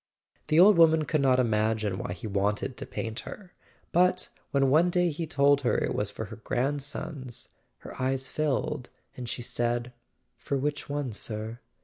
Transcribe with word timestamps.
The 0.47 0.59
old 0.59 0.79
woman 0.79 1.05
could 1.05 1.21
not 1.21 1.39
imagine 1.39 1.99
why 1.99 2.13
he 2.13 2.25
wanted 2.25 2.75
to 2.75 2.87
paint 2.87 3.19
her; 3.19 3.53
but 3.91 4.29
'when 4.49 4.71
one 4.71 4.89
day 4.89 5.11
he 5.11 5.27
told 5.27 5.61
her 5.61 5.77
it 5.77 5.93
was 5.93 6.09
for 6.09 6.25
her 6.25 6.37
grandsons, 6.37 7.49
her 7.77 8.01
eyes 8.01 8.27
filled, 8.27 8.89
and 9.15 9.29
she 9.29 9.43
said: 9.43 9.93
"For 10.39 10.57
which 10.57 10.89
one, 10.89 11.13
sir? 11.13 11.59